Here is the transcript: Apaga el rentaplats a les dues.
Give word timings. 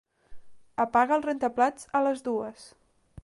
Apaga 0.85 1.15
el 1.19 1.25
rentaplats 1.27 1.87
a 1.99 2.03
les 2.09 2.25
dues. 2.31 2.67